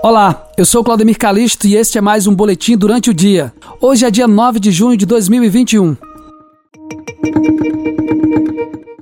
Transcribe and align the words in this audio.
Olá, 0.00 0.46
eu 0.56 0.64
sou 0.64 0.84
Claudemir 0.84 1.18
Calisto 1.18 1.66
e 1.66 1.74
este 1.74 1.98
é 1.98 2.00
mais 2.00 2.28
um 2.28 2.34
Boletim 2.34 2.76
Durante 2.76 3.10
o 3.10 3.14
Dia. 3.14 3.52
Hoje 3.80 4.06
é 4.06 4.10
dia 4.10 4.28
9 4.28 4.60
de 4.60 4.70
junho 4.70 4.96
de 4.96 5.04
2021. 5.04 5.96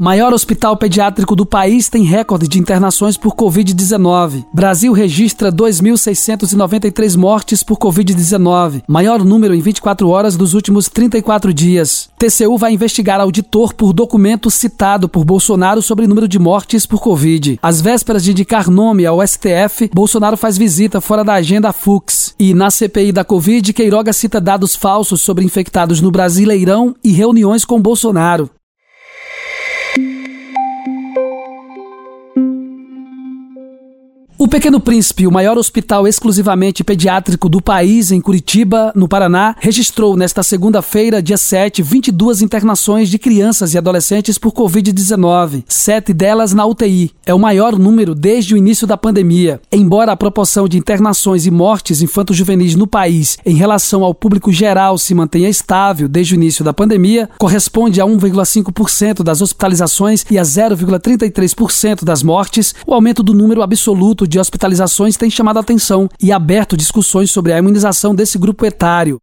Maior 0.06 0.32
hospital 0.32 0.76
pediátrico 0.76 1.34
do 1.34 1.44
país 1.44 1.88
tem 1.88 2.04
recorde 2.04 2.46
de 2.46 2.60
internações 2.60 3.16
por 3.16 3.34
Covid-19. 3.34 4.44
Brasil 4.54 4.92
registra 4.92 5.50
2.693 5.50 7.16
mortes 7.16 7.64
por 7.64 7.76
Covid-19, 7.76 8.84
maior 8.86 9.24
número 9.24 9.52
em 9.52 9.60
24 9.60 10.08
horas 10.08 10.36
dos 10.36 10.54
últimos 10.54 10.88
34 10.88 11.52
dias. 11.52 12.08
TCU 12.16 12.56
vai 12.56 12.72
investigar 12.72 13.20
auditor 13.20 13.74
por 13.74 13.92
documento 13.92 14.48
citado 14.48 15.08
por 15.08 15.24
Bolsonaro 15.24 15.82
sobre 15.82 16.06
número 16.06 16.28
de 16.28 16.38
mortes 16.38 16.86
por 16.86 17.00
Covid. 17.00 17.58
Às 17.60 17.80
vésperas 17.80 18.22
de 18.22 18.30
indicar 18.30 18.70
nome 18.70 19.04
ao 19.04 19.26
STF, 19.26 19.90
Bolsonaro 19.92 20.36
faz 20.36 20.56
visita 20.56 21.00
fora 21.00 21.24
da 21.24 21.34
agenda 21.34 21.72
Fux. 21.72 22.32
E 22.38 22.54
na 22.54 22.70
CPI 22.70 23.10
da 23.10 23.24
Covid, 23.24 23.72
Queiroga 23.72 24.12
cita 24.12 24.40
dados 24.40 24.76
falsos 24.76 25.20
sobre 25.20 25.44
infectados 25.44 26.00
no 26.00 26.12
Brasileirão 26.12 26.94
e 27.02 27.10
reuniões 27.10 27.64
com 27.64 27.82
Bolsonaro. 27.82 28.48
O 34.38 34.46
Pequeno 34.46 34.78
Príncipe, 34.78 35.26
o 35.26 35.32
maior 35.32 35.56
hospital 35.56 36.06
exclusivamente 36.06 36.84
pediátrico 36.84 37.48
do 37.48 37.62
país, 37.62 38.12
em 38.12 38.20
Curitiba, 38.20 38.92
no 38.94 39.08
Paraná, 39.08 39.56
registrou 39.58 40.14
nesta 40.14 40.42
segunda-feira, 40.42 41.22
dia 41.22 41.38
7, 41.38 41.82
22 41.82 42.42
internações 42.42 43.08
de 43.08 43.18
crianças 43.18 43.72
e 43.72 43.78
adolescentes 43.78 44.36
por 44.36 44.52
Covid-19, 44.52 45.64
sete 45.66 46.12
delas 46.12 46.52
na 46.52 46.66
UTI. 46.66 47.12
É 47.24 47.32
o 47.32 47.38
maior 47.38 47.78
número 47.78 48.14
desde 48.14 48.52
o 48.52 48.58
início 48.58 48.86
da 48.86 48.98
pandemia. 48.98 49.58
Embora 49.72 50.12
a 50.12 50.16
proporção 50.16 50.68
de 50.68 50.76
internações 50.76 51.46
e 51.46 51.50
mortes 51.50 52.02
infanto-juvenis 52.02 52.74
no 52.74 52.86
país 52.86 53.38
em 53.46 53.54
relação 53.54 54.04
ao 54.04 54.14
público 54.14 54.52
geral 54.52 54.98
se 54.98 55.14
mantenha 55.14 55.48
estável 55.48 56.08
desde 56.08 56.34
o 56.34 56.36
início 56.36 56.62
da 56.62 56.74
pandemia, 56.74 57.30
corresponde 57.38 58.02
a 58.02 58.04
1,5% 58.04 59.22
das 59.22 59.40
hospitalizações 59.40 60.26
e 60.30 60.38
a 60.38 60.42
0,33% 60.42 62.04
das 62.04 62.22
mortes, 62.22 62.74
o 62.86 62.92
aumento 62.92 63.22
do 63.22 63.32
número 63.32 63.62
absoluto 63.62 64.25
de 64.26 64.38
hospitalizações 64.38 65.16
tem 65.16 65.30
chamado 65.30 65.58
a 65.58 65.60
atenção 65.60 66.08
e 66.20 66.32
aberto 66.32 66.76
discussões 66.76 67.30
sobre 67.30 67.52
a 67.52 67.58
imunização 67.58 68.14
desse 68.14 68.38
grupo 68.38 68.64
etário. 68.64 69.20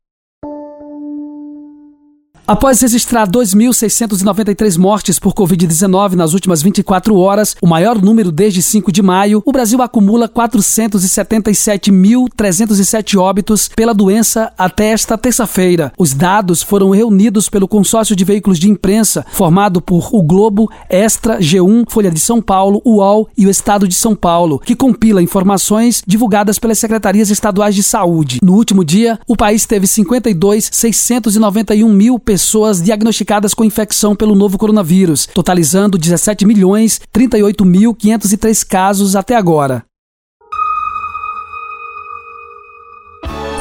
Após 2.45 2.81
registrar 2.81 3.25
2.693 3.25 4.77
mortes 4.77 5.17
por 5.17 5.33
Covid-19 5.33 6.15
nas 6.15 6.33
últimas 6.33 6.61
24 6.61 7.15
horas, 7.15 7.55
o 7.61 7.67
maior 7.67 8.01
número 8.01 8.33
desde 8.33 8.61
5 8.61 8.91
de 8.91 9.01
maio, 9.01 9.41
o 9.45 9.51
Brasil 9.53 9.81
acumula 9.81 10.27
477.307 10.27 13.17
óbitos 13.17 13.69
pela 13.73 13.93
doença 13.93 14.51
até 14.57 14.89
esta 14.89 15.17
terça-feira. 15.17 15.93
Os 15.97 16.13
dados 16.13 16.61
foram 16.61 16.89
reunidos 16.89 17.47
pelo 17.47 17.65
consórcio 17.65 18.13
de 18.13 18.25
veículos 18.25 18.59
de 18.59 18.69
imprensa 18.69 19.25
formado 19.31 19.81
por 19.81 20.13
O 20.13 20.21
Globo, 20.21 20.69
Extra, 20.89 21.39
G1, 21.39 21.85
Folha 21.87 22.11
de 22.11 22.19
São 22.19 22.41
Paulo, 22.41 22.81
UOL 22.83 23.29
e 23.37 23.47
o 23.47 23.49
Estado 23.49 23.87
de 23.87 23.95
São 23.95 24.13
Paulo, 24.13 24.59
que 24.59 24.75
compila 24.75 25.23
informações 25.23 26.03
divulgadas 26.05 26.59
pelas 26.59 26.77
secretarias 26.77 27.29
estaduais 27.29 27.73
de 27.73 27.83
saúde. 27.83 28.39
No 28.43 28.55
último 28.55 28.83
dia, 28.83 29.17
o 29.25 29.37
país 29.37 29.65
teve 29.65 29.87
52.691 29.87 31.87
mil 31.87 32.19
pessoas 32.19 32.32
pessoas 32.33 32.81
diagnosticadas 32.81 33.53
com 33.53 33.63
infecção 33.63 34.15
pelo 34.15 34.33
novo 34.33 34.57
coronavírus, 34.57 35.27
totalizando 35.27 35.99
17 35.99 36.47
milhões 36.47 36.99
38 37.11 37.63
mil 37.63 37.93
503 37.93 38.63
casos 38.63 39.15
até 39.15 39.35
agora. 39.35 39.83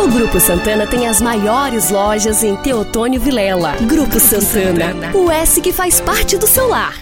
O 0.03 0.09
Grupo 0.09 0.41
Santana 0.41 0.87
tem 0.87 1.06
as 1.06 1.20
maiores 1.20 1.91
lojas 1.91 2.43
em 2.43 2.56
Teotônio 2.56 3.20
Vilela. 3.20 3.77
Grupo 3.83 4.19
Santana, 4.19 5.15
o 5.15 5.31
S 5.31 5.60
que 5.60 5.71
faz 5.71 6.00
parte 6.00 6.39
do 6.39 6.47
seu 6.47 6.66
lar. 6.66 6.94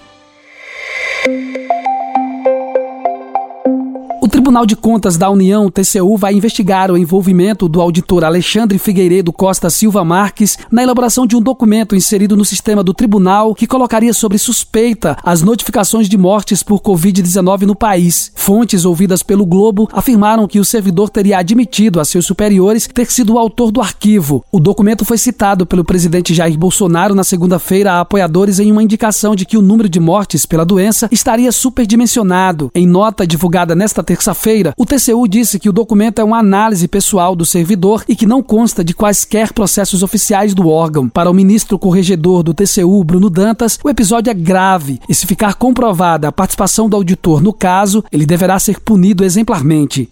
Tribunal 4.41 4.65
de 4.65 4.75
Contas 4.75 5.19
da 5.19 5.29
União, 5.29 5.71
TCU, 5.71 6.17
vai 6.17 6.33
investigar 6.33 6.91
o 6.91 6.97
envolvimento 6.97 7.69
do 7.69 7.79
auditor 7.79 8.25
Alexandre 8.25 8.79
Figueiredo 8.79 9.35
Costa 9.35 9.69
Silva 9.69 10.03
Marques 10.03 10.57
na 10.73 10.83
elaboração 10.83 11.27
de 11.27 11.37
um 11.37 11.43
documento 11.43 11.95
inserido 11.95 12.35
no 12.35 12.45
sistema 12.45 12.83
do 12.83 12.95
tribunal 12.95 13.55
que 13.55 13.67
colocaria 13.67 14.15
sobre 14.15 14.39
suspeita 14.39 15.15
as 15.23 15.43
notificações 15.43 16.09
de 16.09 16.17
mortes 16.17 16.63
por 16.63 16.81
Covid-19 16.81 17.67
no 17.67 17.77
país. 17.77 18.33
Fontes 18.35 18.87
ouvidas 18.87 19.23
pelo 19.23 19.45
Globo 19.45 19.87
afirmaram 19.93 20.49
que 20.49 20.59
o 20.59 20.65
servidor 20.65 21.11
teria 21.11 21.37
admitido 21.37 22.01
a 22.01 22.05
seus 22.07 22.25
superiores 22.25 22.87
ter 22.87 23.13
sido 23.13 23.35
o 23.35 23.39
autor 23.39 23.71
do 23.71 23.83
arquivo. 23.83 24.43
O 24.51 24.59
documento 24.59 25.05
foi 25.05 25.19
citado 25.19 25.67
pelo 25.67 25.85
presidente 25.85 26.33
Jair 26.33 26.57
Bolsonaro 26.57 27.15
na 27.15 27.25
segunda-feira 27.25 27.93
a 27.93 28.01
apoiadores 28.01 28.59
em 28.59 28.73
uma 28.73 28.83
indicação 28.83 29.37
de 29.37 29.45
que 29.45 29.59
o 29.59 29.63
número 29.63 29.87
de 29.89 30.01
mortes 30.01 30.47
pela 30.47 30.65
doença 30.65 31.11
estaria 31.13 31.53
superdimensionado. 31.53 32.71
Em 32.75 32.87
nota 32.87 33.27
divulgada 33.27 33.75
nesta 33.75 34.03
terça-feira, 34.31 34.51
feira 34.51 34.75
o 34.77 34.87
TCU 34.87 35.29
disse 35.29 35.59
que 35.59 35.69
o 35.69 35.73
documento 35.73 36.21
é 36.21 36.25
uma 36.25 36.39
análise 36.39 36.87
pessoal 36.89 37.35
do 37.37 37.45
servidor 37.45 38.05
e 38.09 38.17
que 38.17 38.27
não 38.27 38.43
consta 38.43 38.85
de 38.85 38.95
quaisquer 38.95 39.53
processos 39.53 40.03
oficiais 40.03 40.55
do 40.55 40.69
órgão. 40.69 41.09
Para 41.09 41.31
o 41.31 41.35
ministro 41.35 41.79
corregedor 41.79 42.43
do 42.43 42.55
TCU, 42.55 43.03
Bruno 43.05 43.31
Dantas, 43.31 43.79
o 43.83 43.89
episódio 43.89 44.31
é 44.31 44.35
grave 44.35 45.01
e, 45.09 45.15
se 45.15 45.27
ficar 45.27 45.55
comprovada 45.55 46.29
a 46.29 46.33
participação 46.33 46.89
do 46.89 46.97
auditor 46.97 47.43
no 47.43 47.53
caso, 47.53 48.05
ele 48.11 48.27
deverá 48.27 48.59
ser 48.59 48.81
punido 48.81 49.25
exemplarmente. 49.25 50.09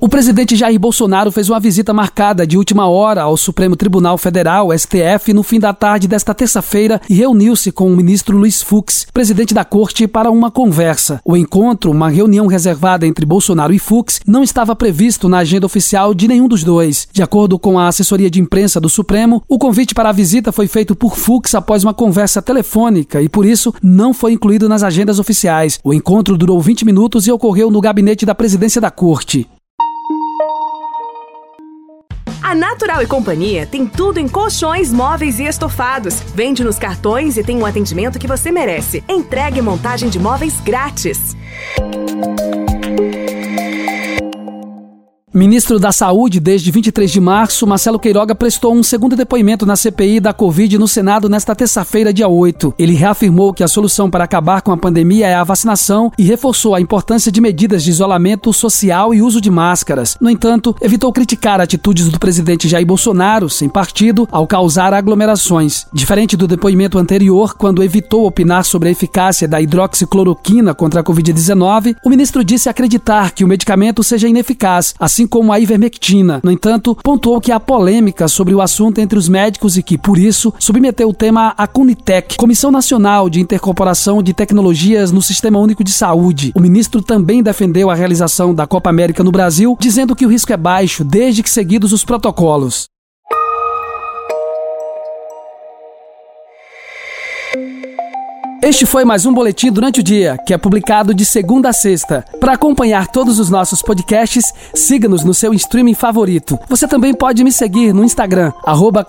O 0.00 0.08
presidente 0.08 0.54
Jair 0.54 0.78
Bolsonaro 0.78 1.32
fez 1.32 1.50
uma 1.50 1.58
visita 1.58 1.92
marcada 1.92 2.46
de 2.46 2.56
última 2.56 2.86
hora 2.86 3.22
ao 3.22 3.36
Supremo 3.36 3.74
Tribunal 3.74 4.16
Federal, 4.16 4.68
STF, 4.72 5.32
no 5.32 5.42
fim 5.42 5.58
da 5.58 5.72
tarde 5.72 6.06
desta 6.06 6.32
terça-feira 6.32 7.00
e 7.10 7.14
reuniu-se 7.14 7.72
com 7.72 7.92
o 7.92 7.96
ministro 7.96 8.38
Luiz 8.38 8.62
Fux, 8.62 9.08
presidente 9.12 9.52
da 9.52 9.64
corte, 9.64 10.06
para 10.06 10.30
uma 10.30 10.52
conversa. 10.52 11.20
O 11.24 11.36
encontro, 11.36 11.90
uma 11.90 12.08
reunião 12.08 12.46
reservada 12.46 13.08
entre 13.08 13.26
Bolsonaro 13.26 13.74
e 13.74 13.78
Fux, 13.80 14.20
não 14.24 14.44
estava 14.44 14.76
previsto 14.76 15.28
na 15.28 15.38
agenda 15.38 15.66
oficial 15.66 16.14
de 16.14 16.28
nenhum 16.28 16.46
dos 16.46 16.62
dois. 16.62 17.08
De 17.12 17.20
acordo 17.20 17.58
com 17.58 17.76
a 17.76 17.88
assessoria 17.88 18.30
de 18.30 18.40
imprensa 18.40 18.80
do 18.80 18.88
Supremo, 18.88 19.42
o 19.48 19.58
convite 19.58 19.96
para 19.96 20.10
a 20.10 20.12
visita 20.12 20.52
foi 20.52 20.68
feito 20.68 20.94
por 20.94 21.16
Fux 21.16 21.56
após 21.56 21.82
uma 21.82 21.92
conversa 21.92 22.40
telefônica 22.40 23.20
e, 23.20 23.28
por 23.28 23.44
isso, 23.44 23.74
não 23.82 24.14
foi 24.14 24.34
incluído 24.34 24.68
nas 24.68 24.84
agendas 24.84 25.18
oficiais. 25.18 25.80
O 25.82 25.92
encontro 25.92 26.38
durou 26.38 26.60
20 26.60 26.84
minutos 26.84 27.26
e 27.26 27.32
ocorreu 27.32 27.68
no 27.68 27.80
gabinete 27.80 28.24
da 28.24 28.32
presidência 28.32 28.80
da 28.80 28.92
corte. 28.92 29.44
A 32.48 32.54
Natural 32.54 33.02
e 33.02 33.06
Companhia 33.06 33.66
tem 33.66 33.86
tudo 33.86 34.18
em 34.18 34.26
colchões, 34.26 34.90
móveis 34.90 35.38
e 35.38 35.44
estofados. 35.44 36.22
Vende 36.34 36.64
nos 36.64 36.78
cartões 36.78 37.36
e 37.36 37.44
tem 37.44 37.58
um 37.58 37.66
atendimento 37.66 38.18
que 38.18 38.26
você 38.26 38.50
merece. 38.50 39.04
Entregue 39.06 39.60
montagem 39.60 40.08
de 40.08 40.18
móveis 40.18 40.58
grátis. 40.58 41.36
Ministro 45.38 45.78
da 45.78 45.92
Saúde, 45.92 46.40
desde 46.40 46.68
23 46.72 47.08
de 47.08 47.20
março, 47.20 47.64
Marcelo 47.64 48.00
Queiroga 48.00 48.34
prestou 48.34 48.74
um 48.74 48.82
segundo 48.82 49.14
depoimento 49.14 49.64
na 49.64 49.76
CPI 49.76 50.18
da 50.18 50.32
Covid 50.32 50.76
no 50.76 50.88
Senado 50.88 51.28
nesta 51.28 51.54
terça-feira, 51.54 52.12
dia 52.12 52.26
8. 52.26 52.74
Ele 52.76 52.92
reafirmou 52.94 53.54
que 53.54 53.62
a 53.62 53.68
solução 53.68 54.10
para 54.10 54.24
acabar 54.24 54.62
com 54.62 54.72
a 54.72 54.76
pandemia 54.76 55.28
é 55.28 55.36
a 55.36 55.44
vacinação 55.44 56.10
e 56.18 56.24
reforçou 56.24 56.74
a 56.74 56.80
importância 56.80 57.30
de 57.30 57.40
medidas 57.40 57.84
de 57.84 57.90
isolamento 57.90 58.52
social 58.52 59.14
e 59.14 59.22
uso 59.22 59.40
de 59.40 59.48
máscaras. 59.48 60.16
No 60.20 60.28
entanto, 60.28 60.74
evitou 60.80 61.12
criticar 61.12 61.60
atitudes 61.60 62.08
do 62.08 62.18
presidente 62.18 62.66
Jair 62.66 62.84
Bolsonaro, 62.84 63.48
sem 63.48 63.68
partido, 63.68 64.26
ao 64.32 64.44
causar 64.44 64.92
aglomerações. 64.92 65.86
Diferente 65.92 66.36
do 66.36 66.48
depoimento 66.48 66.98
anterior, 66.98 67.54
quando 67.54 67.84
evitou 67.84 68.26
opinar 68.26 68.64
sobre 68.64 68.88
a 68.88 68.92
eficácia 68.92 69.46
da 69.46 69.60
hidroxicloroquina 69.60 70.74
contra 70.74 71.00
a 71.00 71.04
Covid-19, 71.04 71.94
o 72.04 72.10
ministro 72.10 72.42
disse 72.42 72.68
acreditar 72.68 73.30
que 73.30 73.44
o 73.44 73.48
medicamento 73.48 74.02
seja 74.02 74.26
ineficaz, 74.26 74.96
assim 74.98 75.27
como 75.28 75.52
a 75.52 75.60
ivermectina. 75.60 76.40
No 76.42 76.50
entanto, 76.50 76.96
pontuou 77.02 77.40
que 77.40 77.52
há 77.52 77.60
polêmica 77.60 78.26
sobre 78.26 78.54
o 78.54 78.60
assunto 78.60 78.98
entre 78.98 79.18
os 79.18 79.28
médicos 79.28 79.76
e 79.76 79.82
que, 79.82 79.96
por 79.96 80.18
isso, 80.18 80.52
submeteu 80.58 81.08
o 81.08 81.14
tema 81.14 81.54
à 81.56 81.66
CUNITEC, 81.66 82.36
Comissão 82.36 82.70
Nacional 82.70 83.30
de 83.30 83.40
Intercorporação 83.40 84.22
de 84.22 84.32
Tecnologias 84.32 85.12
no 85.12 85.22
Sistema 85.22 85.58
Único 85.58 85.84
de 85.84 85.92
Saúde. 85.92 86.52
O 86.54 86.60
ministro 86.60 87.02
também 87.02 87.42
defendeu 87.42 87.90
a 87.90 87.94
realização 87.94 88.54
da 88.54 88.66
Copa 88.66 88.90
América 88.90 89.22
no 89.22 89.30
Brasil, 89.30 89.76
dizendo 89.78 90.16
que 90.16 90.26
o 90.26 90.30
risco 90.30 90.52
é 90.52 90.56
baixo 90.56 91.04
desde 91.04 91.42
que 91.42 91.50
seguidos 91.50 91.92
os 91.92 92.04
protocolos. 92.04 92.88
Este 98.68 98.84
foi 98.84 99.02
mais 99.02 99.24
um 99.24 99.32
boletim 99.32 99.72
durante 99.72 100.00
o 100.00 100.02
dia, 100.02 100.36
que 100.46 100.52
é 100.52 100.58
publicado 100.58 101.14
de 101.14 101.24
segunda 101.24 101.70
a 101.70 101.72
sexta. 101.72 102.22
Para 102.38 102.52
acompanhar 102.52 103.06
todos 103.06 103.38
os 103.38 103.48
nossos 103.48 103.80
podcasts, 103.80 104.52
siga-nos 104.74 105.24
no 105.24 105.32
seu 105.32 105.54
streaming 105.54 105.94
favorito. 105.94 106.58
Você 106.68 106.86
também 106.86 107.14
pode 107.14 107.42
me 107.42 107.50
seguir 107.50 107.94
no 107.94 108.04
Instagram, 108.04 108.52
arroba 108.66 109.02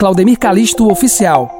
Oficial. 0.90 1.59